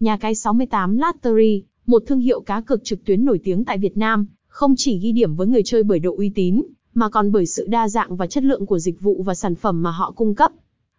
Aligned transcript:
Nhà 0.00 0.16
cái 0.16 0.34
68 0.34 0.98
Lottery, 0.98 1.62
một 1.86 2.02
thương 2.06 2.20
hiệu 2.20 2.40
cá 2.40 2.60
cược 2.60 2.84
trực 2.84 3.04
tuyến 3.04 3.24
nổi 3.24 3.40
tiếng 3.44 3.64
tại 3.64 3.78
Việt 3.78 3.96
Nam, 3.96 4.26
không 4.48 4.74
chỉ 4.76 4.98
ghi 4.98 5.12
điểm 5.12 5.34
với 5.36 5.46
người 5.46 5.62
chơi 5.62 5.82
bởi 5.82 5.98
độ 5.98 6.16
uy 6.16 6.28
tín, 6.34 6.62
mà 6.94 7.08
còn 7.08 7.32
bởi 7.32 7.46
sự 7.46 7.66
đa 7.66 7.88
dạng 7.88 8.16
và 8.16 8.26
chất 8.26 8.44
lượng 8.44 8.66
của 8.66 8.78
dịch 8.78 9.00
vụ 9.00 9.22
và 9.22 9.34
sản 9.34 9.54
phẩm 9.54 9.82
mà 9.82 9.90
họ 9.90 10.10
cung 10.16 10.34
cấp. 10.34 10.52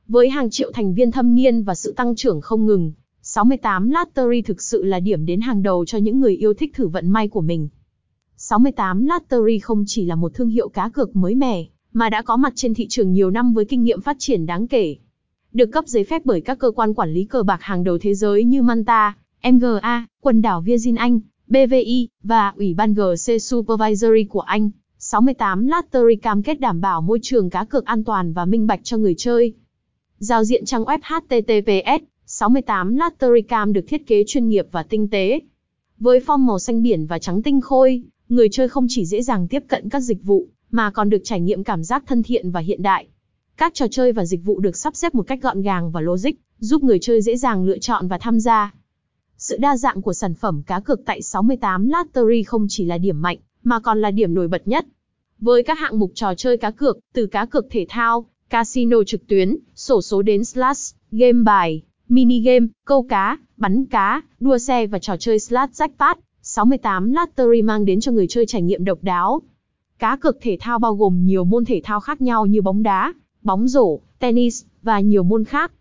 Với 0.08 0.30
hàng 0.30 0.50
triệu 0.50 0.72
thành 0.72 0.94
viên 0.94 1.12
thâm 1.12 1.36
niên 1.36 1.64
và 1.64 1.76
sự 1.76 1.94
tăng 1.94 2.16
trưởng 2.16 2.42
không 2.42 2.66
ngừng, 2.66 2.92
68 3.22 3.90
Lottery 3.90 4.42
thực 4.42 4.62
sự 4.62 4.84
là 4.84 5.00
điểm 5.00 5.26
đến 5.26 5.42
hàng 5.42 5.64
đầu 5.64 5.86
cho 5.86 5.98
những 5.98 6.20
người 6.20 6.36
yêu 6.36 6.54
thích 6.54 6.72
thử 6.74 6.88
vận 6.88 7.10
may 7.10 7.28
của 7.28 7.42
mình. 7.42 7.70
68 8.38 9.06
Lottery 9.06 9.60
không 9.60 9.84
chỉ 9.88 10.06
là 10.06 10.16
một 10.16 10.34
thương 10.34 10.50
hiệu 10.50 10.70
cá 10.70 10.90
cược 10.90 11.16
mới 11.16 11.36
mẻ, 11.36 11.66
mà 11.94 12.10
đã 12.10 12.22
có 12.22 12.38
mặt 12.38 12.54
trên 12.56 12.74
thị 12.74 12.88
trường 12.90 13.12
nhiều 13.12 13.32
năm 13.32 13.54
với 13.54 13.66
kinh 13.66 13.84
nghiệm 13.84 14.02
phát 14.02 14.16
triển 14.20 14.46
đáng 14.46 14.68
kể. 14.68 14.96
Được 15.58 15.72
cấp 15.72 15.88
giấy 15.88 16.04
phép 16.04 16.22
bởi 16.26 16.42
các 16.42 16.60
cơ 16.60 16.72
quan 16.72 16.94
quản 16.94 17.14
lý 17.14 17.26
cờ 17.26 17.44
bạc 17.44 17.62
hàng 17.62 17.84
đầu 17.84 17.98
thế 17.98 18.14
giới 18.14 18.44
như 18.44 18.62
Manta, 18.62 19.18
MGA, 19.52 20.06
quần 20.22 20.42
đảo 20.42 20.62
Virgin 20.62 20.96
Anh, 20.96 21.20
BVI, 21.48 22.08
và 22.24 22.54
Ủy 22.58 22.74
ban 22.74 22.94
GC 22.94 23.42
Supervisory 23.42 24.24
của 24.24 24.40
Anh, 24.40 24.70
68 24.98 25.68
Lottery 25.68 26.16
cam 26.16 26.44
kết 26.44 26.60
đảm 26.60 26.82
bảo 26.82 27.02
môi 27.02 27.20
trường 27.22 27.50
cá 27.50 27.64
cược 27.64 27.86
an 27.86 28.04
toàn 28.04 28.34
và 28.34 28.46
minh 28.46 28.68
bạch 28.68 28.80
cho 28.84 28.98
người 28.98 29.16
chơi. 29.18 29.54
Giao 30.18 30.44
diện 30.44 30.66
trang 30.66 30.84
web 30.84 31.00
HTTPS 31.04 32.04
68 32.26 32.96
Lottery 32.96 33.42
Cam 33.42 33.74
được 33.74 33.86
thiết 33.88 34.08
kế 34.08 34.24
chuyên 34.28 34.50
nghiệp 34.50 34.68
và 34.72 34.84
tinh 34.84 35.08
tế. 35.10 35.40
Với 36.00 36.20
form 36.20 36.40
màu 36.40 36.60
xanh 36.60 36.84
biển 36.84 37.06
và 37.06 37.20
trắng 37.20 37.42
tinh 37.42 37.62
khôi, 37.62 38.04
người 38.30 38.50
chơi 38.52 38.70
không 38.70 38.86
chỉ 38.90 39.06
dễ 39.06 39.22
dàng 39.22 39.48
tiếp 39.48 39.64
cận 39.68 39.90
các 39.90 40.00
dịch 40.00 40.24
vụ, 40.24 40.48
mà 40.72 40.92
còn 40.92 41.10
được 41.10 41.22
trải 41.24 41.42
nghiệm 41.42 41.64
cảm 41.64 41.84
giác 41.84 42.04
thân 42.08 42.24
thiện 42.24 42.52
và 42.52 42.60
hiện 42.60 42.82
đại. 42.82 43.08
Các 43.58 43.74
trò 43.74 43.86
chơi 43.92 44.12
và 44.12 44.26
dịch 44.26 44.46
vụ 44.46 44.60
được 44.60 44.78
sắp 44.78 44.96
xếp 44.96 45.16
một 45.16 45.28
cách 45.28 45.42
gọn 45.42 45.62
gàng 45.62 45.92
và 45.92 46.02
logic, 46.02 46.32
giúp 46.60 46.84
người 46.84 46.98
chơi 47.02 47.22
dễ 47.22 47.38
dàng 47.38 47.66
lựa 47.66 47.78
chọn 47.78 48.08
và 48.08 48.18
tham 48.18 48.40
gia. 48.40 48.74
Sự 49.38 49.58
đa 49.58 49.78
dạng 49.78 50.02
của 50.02 50.14
sản 50.14 50.34
phẩm 50.34 50.64
cá 50.68 50.80
cược 50.80 51.06
tại 51.06 51.22
68 51.22 51.90
Lottery 51.90 52.44
không 52.44 52.66
chỉ 52.70 52.86
là 52.86 52.98
điểm 52.98 53.22
mạnh, 53.22 53.38
mà 53.64 53.80
còn 53.80 54.02
là 54.02 54.12
điểm 54.12 54.34
nổi 54.34 54.48
bật 54.48 54.68
nhất. 54.68 54.86
Với 55.40 55.64
các 55.64 55.80
hạng 55.80 56.00
mục 56.00 56.12
trò 56.16 56.34
chơi 56.36 56.58
cá 56.58 56.72
cược, 56.72 57.00
từ 57.14 57.26
cá 57.26 57.46
cược 57.46 57.66
thể 57.70 57.86
thao, 57.90 58.26
casino 58.50 59.04
trực 59.04 59.28
tuyến, 59.28 59.58
sổ 59.76 60.02
số 60.02 60.22
đến 60.22 60.46
slash, 60.46 60.96
game 61.12 61.44
bài, 61.44 61.82
mini 62.10 62.42
game, 62.42 62.68
câu 62.86 63.04
cá, 63.04 63.38
bắn 63.58 63.86
cá, 63.86 64.22
đua 64.40 64.58
xe 64.58 64.88
và 64.88 65.00
trò 65.00 65.18
chơi 65.18 65.40
slot 65.40 65.70
jackpot, 65.70 66.16
68 66.42 67.12
Lottery 67.12 67.62
mang 67.62 67.86
đến 67.86 68.00
cho 68.00 68.12
người 68.12 68.28
chơi 68.30 68.46
trải 68.46 68.62
nghiệm 68.62 68.86
độc 68.86 69.00
đáo. 69.02 69.42
Cá 70.00 70.16
cược 70.16 70.38
thể 70.42 70.58
thao 70.60 70.80
bao 70.80 70.96
gồm 70.96 71.26
nhiều 71.26 71.44
môn 71.44 71.66
thể 71.66 71.82
thao 71.84 72.00
khác 72.00 72.22
nhau 72.22 72.46
như 72.46 72.62
bóng 72.62 72.84
đá, 72.84 73.14
bóng 73.42 73.68
rổ, 73.68 74.00
tennis 74.20 74.66
và 74.82 75.00
nhiều 75.00 75.24
môn 75.24 75.46
khác. 75.46 75.72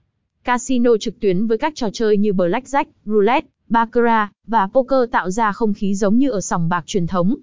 Casino 0.44 0.96
trực 1.00 1.20
tuyến 1.20 1.46
với 1.46 1.58
các 1.58 1.72
trò 1.76 1.88
chơi 1.92 2.16
như 2.16 2.32
blackjack, 2.32 2.84
roulette, 3.04 3.48
baccarat 3.68 4.30
và 4.46 4.68
poker 4.72 5.10
tạo 5.10 5.30
ra 5.30 5.52
không 5.52 5.74
khí 5.74 5.94
giống 5.94 6.18
như 6.18 6.30
ở 6.30 6.40
sòng 6.40 6.68
bạc 6.68 6.82
truyền 6.86 7.06
thống. 7.06 7.36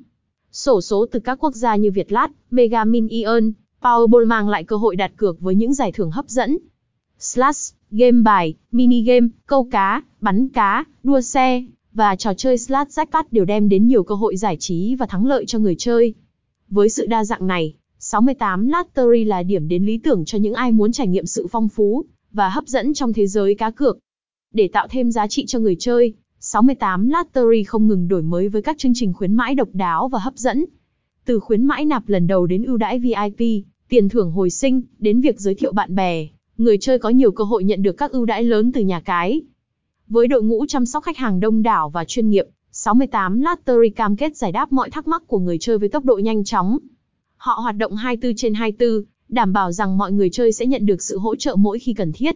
Sổ 0.52 0.82
số 0.82 1.06
từ 1.12 1.20
các 1.20 1.44
quốc 1.44 1.56
gia 1.56 1.76
như 1.76 1.92
Việt 1.92 2.12
Lát, 2.12 2.28
Mega 2.52 2.86
Min 2.86 3.08
Ion, 3.08 3.52
Powerball 3.82 4.28
mang 4.28 4.50
lại 4.50 4.64
cơ 4.64 4.76
hội 4.76 4.96
đặt 4.96 5.12
cược 5.18 5.40
với 5.40 5.56
những 5.56 5.74
giải 5.74 5.92
thưởng 5.92 6.12
hấp 6.12 6.30
dẫn. 6.30 6.58
Slash, 7.20 7.76
game 7.92 8.22
bài, 8.22 8.56
mini 8.72 9.02
game, 9.02 9.28
câu 9.46 9.68
cá, 9.72 10.04
bắn 10.22 10.50
cá, 10.50 10.86
đua 11.04 11.22
xe 11.22 11.64
và 11.94 12.16
trò 12.16 12.34
chơi 12.34 12.58
slot 12.58 12.88
jackpot 12.88 13.24
đều 13.32 13.46
đem 13.46 13.70
đến 13.70 13.88
nhiều 13.88 14.04
cơ 14.04 14.16
hội 14.16 14.38
giải 14.38 14.58
trí 14.60 14.96
và 14.96 15.06
thắng 15.06 15.26
lợi 15.26 15.46
cho 15.48 15.60
người 15.60 15.76
chơi. 15.78 16.14
Với 16.70 16.90
sự 16.90 17.06
đa 17.06 17.24
dạng 17.24 17.48
này, 17.48 17.74
68 18.14 18.68
Lottery 18.68 19.24
là 19.24 19.44
điểm 19.44 19.68
đến 19.68 19.86
lý 19.86 19.98
tưởng 19.98 20.26
cho 20.26 20.38
những 20.38 20.54
ai 20.54 20.72
muốn 20.72 20.92
trải 20.92 21.08
nghiệm 21.08 21.26
sự 21.26 21.48
phong 21.52 21.70
phú 21.70 22.06
và 22.32 22.50
hấp 22.50 22.68
dẫn 22.68 22.94
trong 22.94 23.14
thế 23.14 23.28
giới 23.28 23.56
cá 23.56 23.72
cược. 23.72 23.98
Để 24.54 24.70
tạo 24.74 24.88
thêm 24.90 25.12
giá 25.12 25.28
trị 25.28 25.46
cho 25.46 25.60
người 25.60 25.76
chơi, 25.80 26.14
68 26.40 27.10
Lottery 27.10 27.64
không 27.64 27.88
ngừng 27.88 28.08
đổi 28.08 28.22
mới 28.22 28.50
với 28.50 28.62
các 28.62 28.78
chương 28.78 28.92
trình 28.96 29.14
khuyến 29.14 29.34
mãi 29.34 29.56
độc 29.56 29.68
đáo 29.74 30.08
và 30.08 30.20
hấp 30.20 30.36
dẫn. 30.36 30.66
Từ 31.26 31.40
khuyến 31.40 31.66
mãi 31.66 31.86
nạp 31.86 32.10
lần 32.10 32.28
đầu 32.28 32.46
đến 32.46 32.64
ưu 32.64 32.78
đãi 32.78 33.00
VIP, 33.00 33.64
tiền 33.90 34.10
thưởng 34.10 34.32
hồi 34.32 34.50
sinh, 34.50 34.82
đến 35.00 35.22
việc 35.22 35.40
giới 35.40 35.56
thiệu 35.56 35.72
bạn 35.72 35.96
bè, 35.96 36.28
người 36.58 36.78
chơi 36.78 37.00
có 37.00 37.10
nhiều 37.10 37.32
cơ 37.32 37.44
hội 37.44 37.64
nhận 37.64 37.82
được 37.82 37.98
các 37.98 38.12
ưu 38.12 38.26
đãi 38.26 38.44
lớn 38.44 38.72
từ 38.72 38.82
nhà 38.82 39.00
cái. 39.00 39.42
Với 40.08 40.28
đội 40.28 40.44
ngũ 40.44 40.66
chăm 40.66 40.86
sóc 40.86 41.04
khách 41.04 41.18
hàng 41.18 41.40
đông 41.40 41.64
đảo 41.64 41.90
và 41.90 42.06
chuyên 42.06 42.30
nghiệp, 42.30 42.46
68 42.72 43.42
Lottery 43.42 43.90
cam 43.90 44.16
kết 44.16 44.38
giải 44.38 44.52
đáp 44.52 44.72
mọi 44.72 44.90
thắc 44.90 45.08
mắc 45.08 45.24
của 45.28 45.40
người 45.40 45.58
chơi 45.58 45.78
với 45.78 45.90
tốc 45.90 46.06
độ 46.06 46.18
nhanh 46.18 46.44
chóng. 46.44 46.78
Họ 47.44 47.54
hoạt 47.54 47.78
động 47.78 47.96
24 47.96 48.36
trên 48.36 48.54
24, 48.54 49.04
đảm 49.30 49.54
bảo 49.54 49.72
rằng 49.72 49.98
mọi 49.98 50.12
người 50.12 50.30
chơi 50.30 50.52
sẽ 50.52 50.66
nhận 50.66 50.86
được 50.86 51.02
sự 51.02 51.18
hỗ 51.18 51.36
trợ 51.36 51.56
mỗi 51.56 51.80
khi 51.80 51.94
cần 51.94 52.12
thiết. 52.12 52.36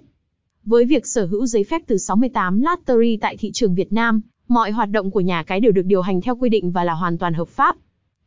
Với 0.63 0.85
việc 0.85 1.07
sở 1.07 1.25
hữu 1.25 1.45
giấy 1.45 1.63
phép 1.63 1.81
từ 1.87 1.97
68 1.97 2.61
Lottery 2.61 3.17
tại 3.17 3.37
thị 3.37 3.51
trường 3.51 3.75
Việt 3.75 3.93
Nam, 3.93 4.21
mọi 4.47 4.71
hoạt 4.71 4.89
động 4.89 5.11
của 5.11 5.19
nhà 5.19 5.43
cái 5.43 5.59
đều 5.59 5.71
được 5.71 5.81
điều 5.85 6.01
hành 6.01 6.21
theo 6.21 6.35
quy 6.35 6.49
định 6.49 6.71
và 6.71 6.83
là 6.83 6.93
hoàn 6.93 7.17
toàn 7.17 7.33
hợp 7.33 7.47
pháp. 7.47 7.75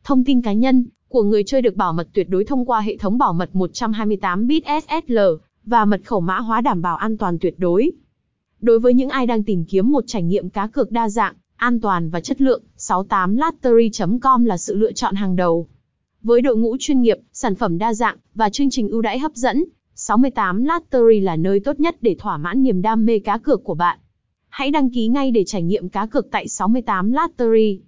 Thông 0.03 0.23
tin 0.23 0.41
cá 0.41 0.53
nhân 0.53 0.85
của 1.07 1.23
người 1.23 1.43
chơi 1.43 1.61
được 1.61 1.75
bảo 1.75 1.93
mật 1.93 2.07
tuyệt 2.13 2.29
đối 2.29 2.45
thông 2.45 2.65
qua 2.65 2.81
hệ 2.81 2.97
thống 2.97 3.17
bảo 3.17 3.33
mật 3.33 3.55
128 3.55 4.47
bit 4.47 4.63
SSL 4.65 5.19
và 5.65 5.85
mật 5.85 6.01
khẩu 6.05 6.21
mã 6.21 6.39
hóa 6.39 6.61
đảm 6.61 6.81
bảo 6.81 6.95
an 6.95 7.17
toàn 7.17 7.39
tuyệt 7.39 7.59
đối. 7.59 7.91
Đối 8.61 8.79
với 8.79 8.93
những 8.93 9.09
ai 9.09 9.25
đang 9.27 9.43
tìm 9.43 9.65
kiếm 9.65 9.91
một 9.91 10.03
trải 10.07 10.23
nghiệm 10.23 10.49
cá 10.49 10.67
cược 10.67 10.91
đa 10.91 11.09
dạng, 11.09 11.33
an 11.55 11.81
toàn 11.81 12.09
và 12.09 12.21
chất 12.21 12.41
lượng, 12.41 12.63
68lottery.com 12.77 14.45
là 14.45 14.57
sự 14.57 14.75
lựa 14.75 14.91
chọn 14.91 15.15
hàng 15.15 15.35
đầu. 15.35 15.67
Với 16.23 16.41
đội 16.41 16.57
ngũ 16.57 16.77
chuyên 16.79 17.01
nghiệp, 17.01 17.17
sản 17.33 17.55
phẩm 17.55 17.77
đa 17.77 17.93
dạng 17.93 18.17
và 18.35 18.49
chương 18.49 18.69
trình 18.69 18.89
ưu 18.89 19.01
đãi 19.01 19.19
hấp 19.19 19.35
dẫn, 19.35 19.63
68 19.95 20.63
Lottery 20.63 21.19
là 21.19 21.35
nơi 21.35 21.59
tốt 21.59 21.79
nhất 21.79 21.97
để 22.01 22.15
thỏa 22.19 22.37
mãn 22.37 22.63
niềm 22.63 22.81
đam 22.81 23.05
mê 23.05 23.19
cá 23.19 23.37
cược 23.37 23.63
của 23.63 23.73
bạn. 23.73 23.99
Hãy 24.49 24.71
đăng 24.71 24.89
ký 24.89 25.07
ngay 25.07 25.31
để 25.31 25.43
trải 25.43 25.63
nghiệm 25.63 25.89
cá 25.89 26.05
cược 26.05 26.31
tại 26.31 26.47
68 26.47 27.11
Lottery. 27.11 27.81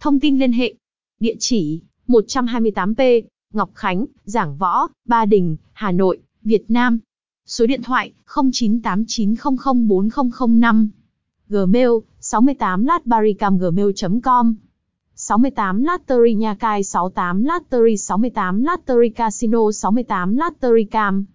Thông 0.00 0.20
tin 0.20 0.38
liên 0.38 0.52
hệ: 0.52 0.74
Địa 1.20 1.34
chỉ 1.38 1.80
128P, 2.08 3.22
Ngọc 3.52 3.70
Khánh, 3.74 4.04
Giảng 4.24 4.56
Võ, 4.56 4.86
Ba 5.04 5.24
Đình, 5.24 5.56
Hà 5.72 5.92
Nội, 5.92 6.18
Việt 6.42 6.64
Nam. 6.68 6.98
Số 7.46 7.66
điện 7.66 7.82
thoại 7.82 8.12
0989004005. 8.26 10.88
Gmail 11.48 11.90
68 12.20 12.84
latbaricam 12.84 13.58
gmail.com 13.58 14.54
68 15.28 15.84
Lottery 15.84 16.34
Nha 16.40 16.56
Cai 16.56 16.80
68 16.80 17.44
Lottery 17.44 17.96
68 17.96 18.64
Lottery 18.64 19.10
Casino 19.10 19.70
68 19.70 20.32
Lottery 20.32 20.86
Cam. 20.86 21.28